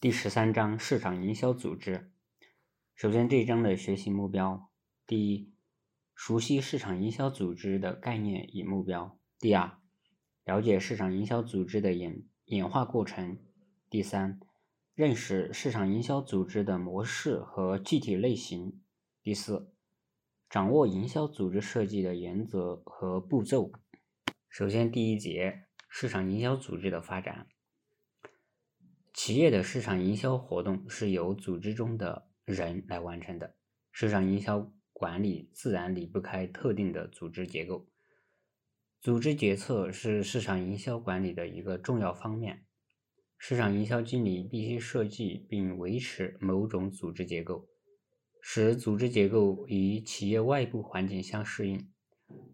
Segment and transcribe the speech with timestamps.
[0.00, 2.12] 第十三章市场营销组织。
[2.94, 4.70] 首先，这一章的学习目标：
[5.08, 5.52] 第一，
[6.14, 9.76] 熟悉市场营销组织的概念与目标；第二，
[10.44, 13.38] 了解市场营销组织的演演化过程；
[13.90, 14.38] 第三，
[14.94, 18.78] 认识市场营销组织的模式和具体类型；
[19.20, 19.72] 第四，
[20.48, 23.72] 掌握营销组织设计的原则和步骤。
[24.48, 27.48] 首先，第一节市场营销组织的发展。
[29.28, 33.54] 企业的市场营销活动是由组织中的人来完成的。
[33.92, 37.86] 市场营销管理自然离不开特定的组织结构。
[39.02, 42.64] 组织决策是市场营销管理的一个重要方面。
[43.36, 47.68] 市场营销经理必须设计并维持某种组织结构，
[48.40, 51.86] 使组织结构与企业外部环境相适应，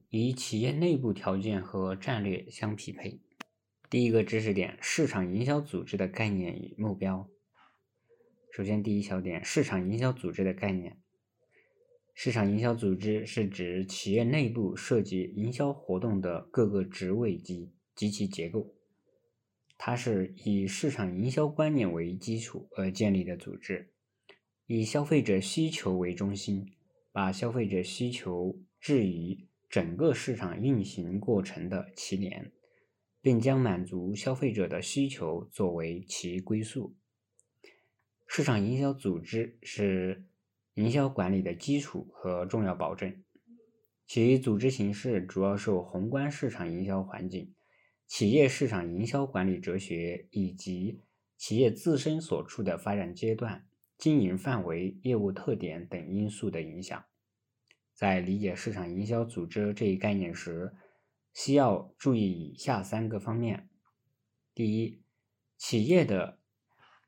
[0.09, 3.21] 与企业内部条件和战略相匹配。
[3.95, 7.31] 第一个知识点：市场营销组织的概念与目标。
[8.51, 10.99] 首先，第一小点：市场营销组织的概念。
[12.13, 18.75] 市场营销组织是指企业内部涉及营销活动的各个职位及及其结构。
[19.79, 23.93] 它是以市场营销观念为基础而建立的组织，
[24.67, 26.67] 以消费者需求为中心，
[27.13, 32.51] 把消费者需求置于整个市场运行过程的起点。
[33.25, 36.95] 并将满足消费者的需求作为其归宿。
[38.27, 40.27] 市场营销组织是
[40.75, 43.25] 营销管理的基础和重要保证。
[44.07, 47.55] 其组织形式主要受宏观市场营销环境、
[48.07, 51.01] 企业市场营销管理哲学以及
[51.39, 53.65] 企业自身所处的发展阶段、
[53.97, 57.03] 经营范围、业务特点等因素的影响。
[57.95, 60.75] 在理解市场营销组织这一概念时，
[61.35, 63.69] 需要注意以下三个方面：
[64.55, 65.03] 第一，
[65.57, 66.39] 企业的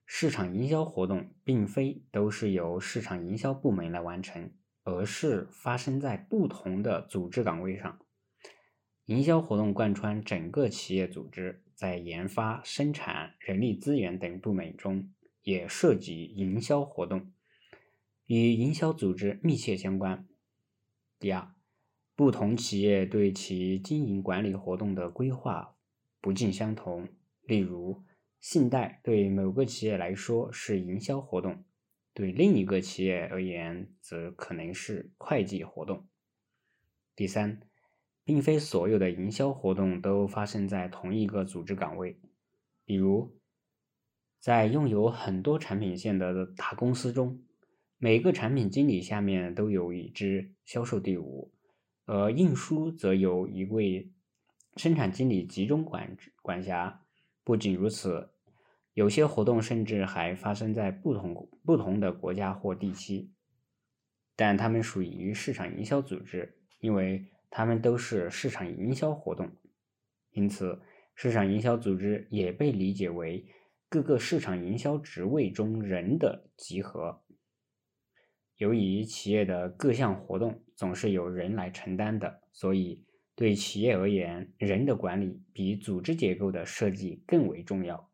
[0.04, 8.00] 市场营销活动并非都是由市场营销部门来完成，而是发生在不同的组织岗位上。
[9.04, 17.32] 营销活动贯穿整个企业组织，在研发、生产、人力资源等部门中也涉及营销活动，
[18.26, 20.26] 与营销组织密切相关。
[21.20, 21.55] 第二。
[22.16, 25.76] 不同企业对其经营管理活动的规划
[26.22, 27.08] 不尽相同。
[27.42, 28.02] 例如，
[28.40, 31.62] 信贷对某个企业来说是营销活动，
[32.14, 36.08] 对另一个企业而言则可能是会计活动。
[37.14, 37.60] 第三，
[38.24, 42.18] 并非所有的营销活动都发生在同一个组织岗位。
[42.86, 43.36] 比如，
[44.40, 47.42] 在拥有很多产品线的大公司中，
[47.98, 51.52] 每个产品经理下面都有一支销售队伍。
[52.06, 54.12] 而运输则由一位
[54.76, 57.02] 生产经理集中管管辖。
[57.44, 58.30] 不仅如此，
[58.94, 63.30] 有些活动甚至还发生在不同不同的国家或地区，
[64.34, 69.50] 但它们属于市场营销组织，因为它们都是市场营销活动。
[70.30, 70.80] 因此，
[71.14, 73.46] 市场营销组织也被理解为
[73.88, 77.22] 各个市场营销职位中人的集合。
[78.56, 88.10] 由于企业的各项活动总是由人来承担的，所以对企业而言，人的管理比组织结构的设计更为重要。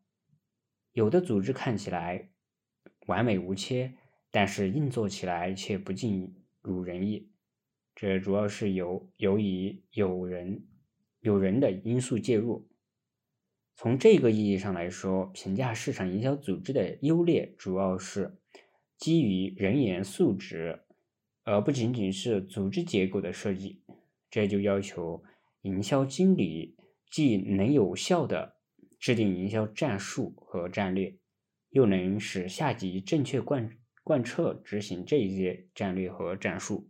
[0.91, 2.29] 有的组织看起来
[3.05, 3.93] 完美无缺，
[4.31, 7.31] 但是运作起来却不尽如人意，
[7.95, 10.65] 这主要是由由于有人
[11.21, 12.67] 有人的因素介入。
[13.75, 18.37] 从这个意义上来说，评价市场营销组织的优劣，主要是。
[19.03, 20.85] 基于人员素质，
[21.43, 23.83] 而不仅仅是组织结构的设计，
[24.29, 25.21] 这就要求
[25.63, 26.77] 营销经理
[27.11, 28.55] 既能有效的
[28.97, 31.17] 制定营销战术和战略，
[31.71, 36.89] 又能使下级正确贯贯彻执行这些战略和战术。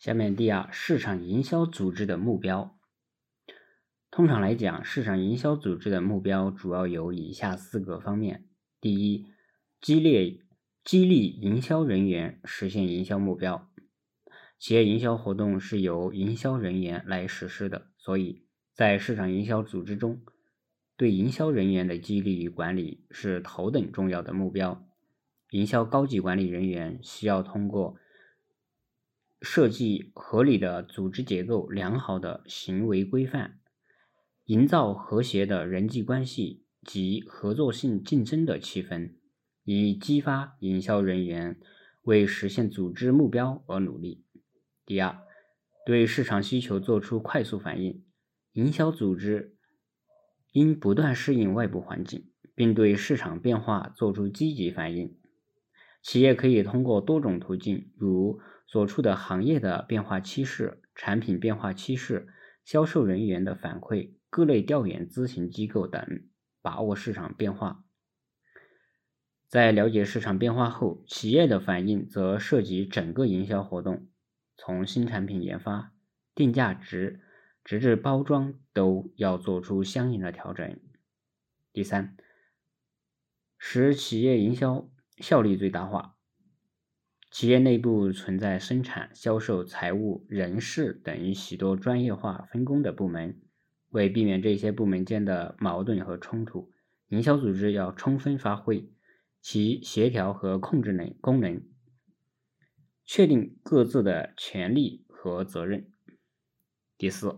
[0.00, 2.76] 下面第二，市场营销组织的目标。
[4.10, 8.48] 通常来讲，市场营销组织的目标主要有以下四个方面：
[8.80, 9.24] 第一，
[9.80, 10.40] 激烈。
[10.84, 13.70] 激励营销人员实现营销目标。
[14.58, 18.44] 企业营销活动是由营销人员来实施的，所以
[18.74, 20.22] 在市场营销组织中，
[20.94, 24.86] 对营销人员的激励与管理是头等重要的目标。
[25.52, 27.96] 营销高级管理人员需要通过
[29.40, 33.58] 设计合理的组织结构、良好的行为规范，
[34.44, 39.14] 营造和谐的人际关系及合作性竞争的气氛。
[39.64, 41.58] 以激发营销人员
[42.02, 44.24] 为实现组织目标而努力。
[44.86, 45.18] 第二，
[45.86, 48.04] 对市场需求做出快速反应。
[48.52, 49.56] 营销组织
[50.52, 55.18] 应不断适应外部环境，并对市场变化做出积极反应。
[56.02, 62.28] 企业可以通过多种途径，如所处的行业的变化趋势、产品变化趋势、
[62.64, 66.06] 销售人员的反馈、各类调研咨询机构等，
[66.60, 67.83] 把握市场变化。
[69.54, 74.08] 在了解市场变化后，企业的反应则涉及整个营销活动，
[74.56, 75.92] 从新产品研发、
[76.34, 77.20] 定价值，
[77.62, 80.76] 直至包装，都要做出相应的调整。
[81.72, 82.16] 第三，
[83.56, 86.16] 使企业营销效率最大化。
[87.30, 93.40] 企业内部存在生产、销售、财务、人事等许多专业化分工的部门，
[93.90, 96.72] 为避免这些部门间的矛盾和冲突，
[97.10, 98.90] 营销组织要充分发挥
[99.46, 101.62] 其协调和控制能功能，
[103.04, 105.92] 确定各自的权利和责任。
[106.96, 107.36] 第四，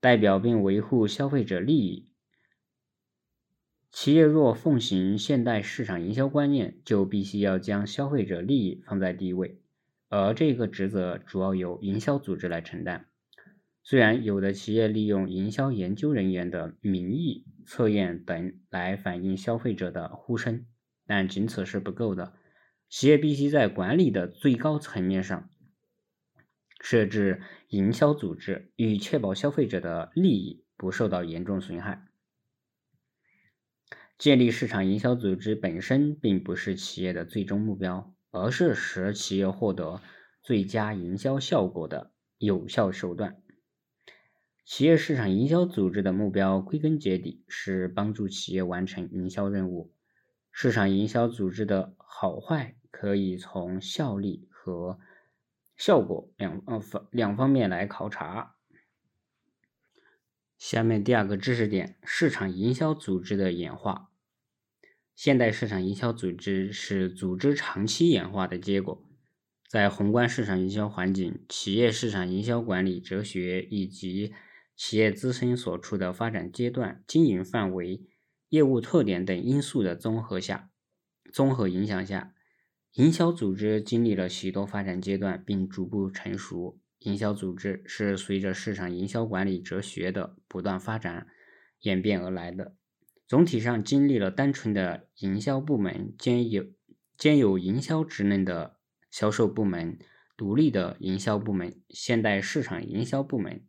[0.00, 2.10] 代表并维护消费者利益。
[3.92, 9.60] 企业若奉行现代市场营销观念，就必须要将消费者利益放在第一位，
[10.08, 13.06] 而这个职责主要由营销组织来承担。
[13.84, 20.66] 虽然有的企业利用营销研究人员的名义测验等来反映消费者的呼声，
[21.10, 22.34] 但仅此是不够的。
[22.88, 25.50] 企业必须在管理的最高层面上
[26.80, 32.06] 设置营销组织，以确保消费者的利益不受到严重损害。
[34.16, 40.00] 建立市场营销组织本身并不是企业的最终目标，而是使企业获得
[40.40, 43.42] 最佳营销效果的有效手段。
[44.64, 49.92] 企业市场营销组织的目标归根结底是帮助企业完成营销任务。
[50.52, 54.98] 市场营销组织的好坏可以从效力和
[55.76, 58.56] 效果两呃方两方面来考察。
[60.58, 64.10] 下面第二个知识点：市场营销组织的演化。
[65.14, 69.06] 现代市场营销组织是组织长期演化的结果。
[69.68, 74.34] 在宏观市场营销环境、企业市场营销管理哲学以及
[74.74, 78.02] 企业自身所处的发展阶段、经营范围、
[78.50, 80.70] 业务特点等因素的综合下、
[81.32, 82.34] 综合影响下，
[82.92, 86.78] 营销组织经历了许多发展阶段，并逐步成熟。
[86.98, 91.28] 营销组织是随着市场营销管理哲学的不断发展
[91.80, 92.74] 演变而来的。
[93.26, 96.66] 总体上经历了单纯的营销部门兼有
[97.16, 98.76] 兼有营销职能的
[99.10, 99.98] 销售部门、
[100.36, 103.64] 独立的营销部门、现代市场营销部门、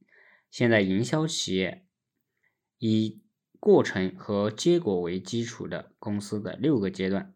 [0.49, 1.85] 现代营销企业，
[2.79, 3.20] 以
[3.61, 7.33] 过程和结果为基础的公司的六个阶段。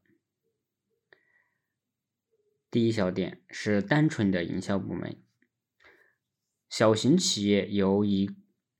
[2.69, 5.16] 第一小点是单纯的营销部门，
[6.69, 8.30] 小型企业由一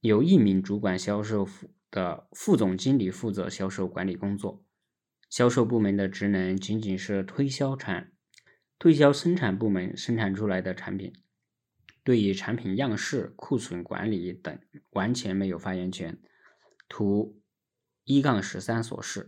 [0.02, 1.70] 由一名主管销售副。
[1.92, 4.66] 的副总经理负责销售管理工作，
[5.30, 8.12] 销售部门的职能仅仅是推销产、
[8.78, 11.14] 推销生产部门生产出来的产品，
[12.04, 14.60] 对于产品样式、库存管理等
[14.90, 16.20] 完全没有发言权。
[16.88, 17.42] 图
[18.04, 19.28] 一杠十三所示。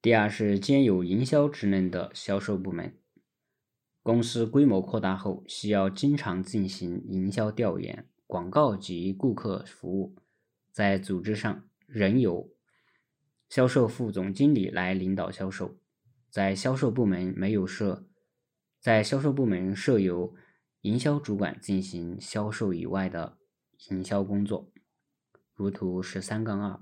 [0.00, 2.96] 第二是兼有营销职能的销售部门，
[4.02, 10.16] 公司规模扩大后，需要经常进行营销调研、广告及顾客服务，
[10.70, 11.64] 在组织上。
[11.90, 12.52] 仍有
[13.48, 15.78] 销售副总经理来领导销售，
[16.28, 18.06] 在销售部门没有设，
[18.78, 20.34] 在销售部门设有
[20.82, 23.38] 营销主管进行销售以外的
[23.88, 24.70] 营销工作。
[25.58, 26.80] 如图十三杠二。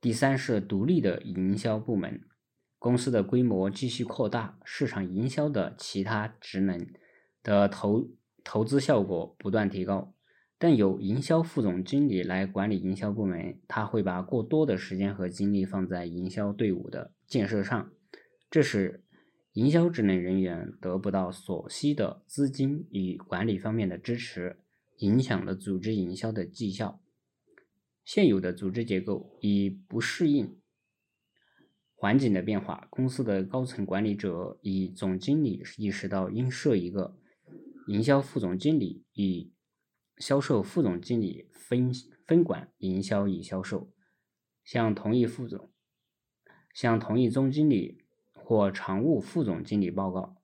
[0.00, 2.24] 第三是独立的营销部门，
[2.78, 6.88] 公司的规模继续扩大，市场营销的其他职能
[7.42, 8.08] 的投
[8.42, 10.14] 投资效果不断提高。
[10.56, 17.92] 但有营销副总经理来管理营销部门，他会把过多的时间和精力放在营销队伍的建设上，
[18.50, 19.04] 这使
[19.52, 24.58] 营销职能人员得不到所需的资金与管理方面的支持，
[24.98, 27.02] 影响了组织营销的绩效。
[28.04, 30.56] 现有的组织结构已不适应
[31.94, 37.18] 环境的变化，公司的高层管理者与总经理意识到应设一个
[37.88, 39.50] 营销副总经理与。
[40.20, 41.92] 销售副总经理分
[42.26, 43.92] 分管营销与销售，
[44.64, 45.70] 向同一副总
[46.74, 48.02] 向同一总经理
[48.32, 50.36] 或常务副总经理报告。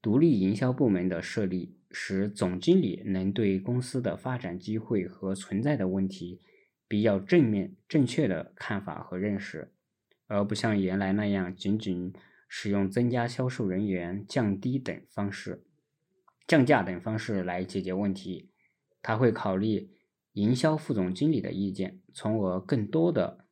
[0.00, 6.40] 独立营销部门的设立，使总经理能对公司的发展机会和存在的问题
[6.88, 9.72] 比较正面、正确的看法和认识，
[10.26, 12.12] 而不像原来那样仅仅
[12.48, 15.64] 使用增加销售人员、降低等方式、
[16.48, 18.50] 降价等方式来解决问题。
[19.00, 19.90] 他会考虑
[20.32, 23.46] 营销副总经理的意见，从而更多的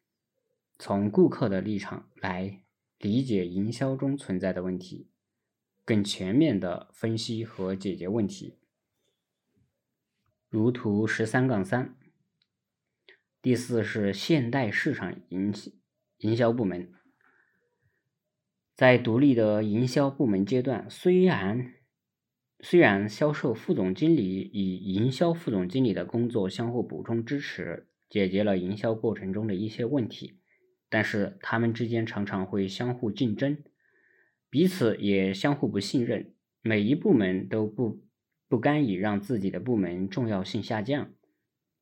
[0.78, 2.64] 从顾客的立场来
[2.98, 5.08] 理解营销中存在的问题，
[5.84, 8.58] 更全面的分析和解决问题。
[10.48, 11.96] 如图十三杠三。
[13.40, 15.52] 第四是现代市场营
[16.18, 16.92] 营销部门，
[18.76, 21.74] 在独立的营销部门阶段，虽然
[22.60, 30.38] 虽然销售副总经理与营销副总经理的工作相互补充支持，解决了营销过程中的一些问题，
[30.88, 33.64] 但是他们之间常常会相互竞争，
[34.52, 38.04] 彼此也相互不信任，每一部门都不
[38.48, 41.14] 不甘以让自己的部门重要性下降。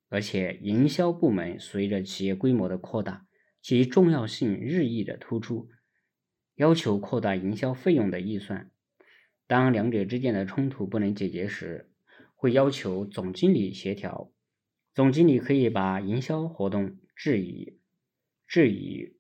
[0.09, 3.27] 而且，营销部门随着企业规模的扩大，
[3.61, 5.69] 其重要性日益的突出，
[6.55, 8.71] 要求扩大营销费用的预算。
[9.49, 11.91] 当两者之间的冲突不能解决时，
[12.37, 14.31] 会要求总经理协调。
[14.95, 17.81] 总经理可以把营销活动置于
[18.47, 19.17] 置于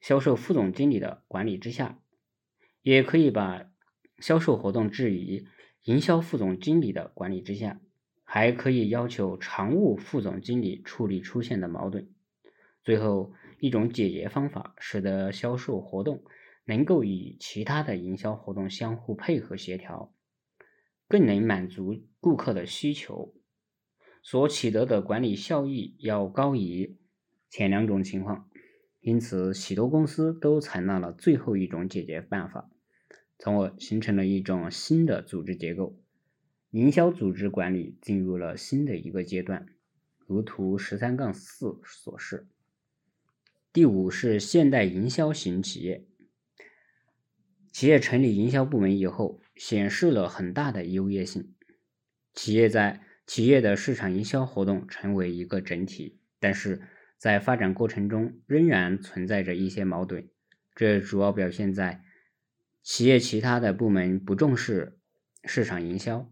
[0.00, 1.98] 销售副总经理的管理之下，
[2.82, 3.70] 也可以把
[4.18, 5.46] 销售活动置于
[5.84, 7.80] 营销副总经理的管理之下。
[8.24, 12.08] 还可以要求常务副总经理处理出现的矛盾。
[12.82, 16.24] 最后一种解决方法，使得销售活动
[16.64, 20.14] 能够与其他的营销活动相互配合协调，
[21.08, 23.34] 更能满足顾客的需求，
[24.22, 26.96] 所取得的管理效益要高于
[27.50, 28.48] 前两种情况。
[29.00, 32.70] 因此，许多公司都采纳了最后一种解决办法，
[33.42, 35.98] 从而形成了一种新的组织结构。
[36.70, 39.66] 营销组织管理进入了新的一个阶段，
[40.28, 42.46] 如图十三杠四所示。
[43.72, 46.06] 第五是现代营销型企业。
[47.72, 51.52] 企业成立营销部门以后，显示了很大的优越性。
[52.32, 56.80] 企业在企业的市场营销活动成为一个整体，但是
[57.18, 60.28] 在发展过程中仍然存在着一些矛盾。
[60.76, 62.04] 这主要表现在
[62.82, 64.98] 企业其他的部门不重视
[65.44, 66.28] 市场营销。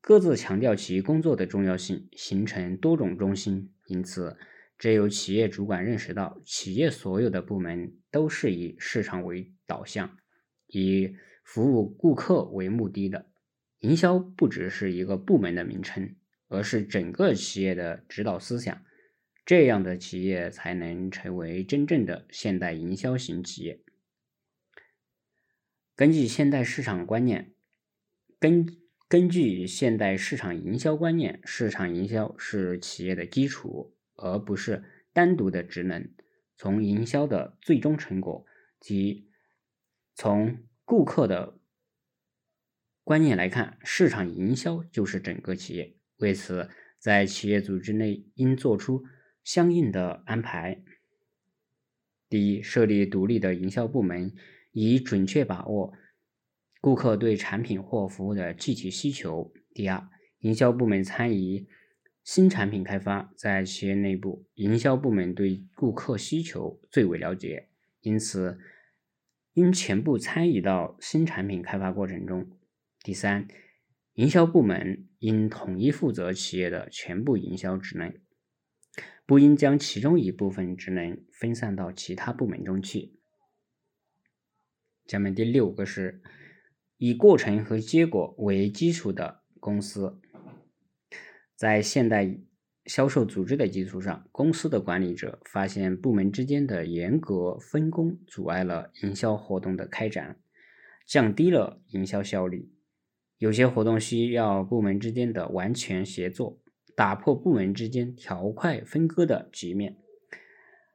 [0.00, 3.72] 各自强调其工作的重要性，形成多种中心。
[3.86, 4.36] 因此，
[4.76, 10.18] 只有企业主管认识到，企业所有的部门都是以市场为导向，
[10.66, 13.30] 以服务顾客为目的的。
[13.78, 16.14] 营销不只是一个部门的名称，
[16.48, 18.82] 而是整个企业的指导思想。
[19.46, 23.83] 这样的企业才能成为真正的现代营销型企业。
[25.96, 27.52] 根据现代市场观念，
[28.38, 28.66] 根。
[29.06, 34.82] 根据现代市场营销观念，市场营销是企业的基础，而不是
[35.12, 36.10] 单独的职能。
[36.56, 38.44] 从营销的最终成果
[38.80, 39.28] 及
[40.14, 41.60] 从顾客的
[43.04, 45.94] 观念来看，市场营销就是整个企业。
[46.16, 49.04] 为此，在企业组织内应做出
[49.44, 50.82] 相应的安排。
[52.28, 54.34] 第一，设立独立的营销部门，
[54.74, 55.94] 以准确把握。
[56.82, 59.50] 顾客对产品或服务的具体需求。
[59.72, 60.06] 第二，
[60.40, 61.66] 营销部门参与
[62.22, 67.68] 新产品开发，在企业内部，营销部门对顾客需求最为了解，
[68.02, 68.58] 因此
[69.54, 72.50] 应全部参与到新产品开发过程中。
[73.02, 73.48] 第三，
[74.14, 78.14] 营销部门应统一负责企业的全部营销职能，
[79.24, 83.14] 不应将其中一部分职能分散到其他部门中去。
[85.06, 86.20] 下面第六个是。
[86.96, 90.20] 以过程和结果为基础的公司，
[91.54, 92.38] 在现代
[92.86, 100.38] 销售组织的基础上，公司的管理者发现部门之间的严格分工阻碍了营销活动的开展，
[101.04, 102.70] 降低了营销效率。
[103.38, 106.62] 有些活动需要部门之间的完全协作，
[106.94, 109.96] 打破部门之间条块分割的局面，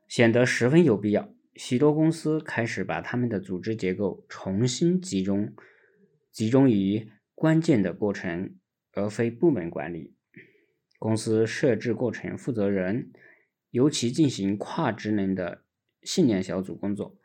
[0.08, 1.32] 显得十分有必要。
[1.60, 5.54] 许多公司开始把他们的组织结构重新集中。
[6.32, 8.56] 集中于关键的过程，
[8.94, 10.16] 而非部门管理。
[10.98, 13.12] 公司设置过程负责人，
[13.72, 15.66] 由其进行跨职能的
[16.01, 17.18] 信念小组工作，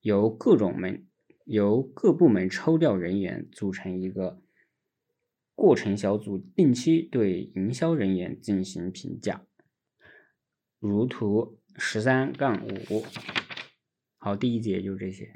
[0.00, 1.06] 由各种门
[1.44, 4.40] 由各部门抽调人员组成一个
[5.54, 9.44] 过程小组，定期对营销人员进行评价。
[10.78, 13.04] 如图十三杠五。
[14.18, 15.28] 好，第一节就是这些。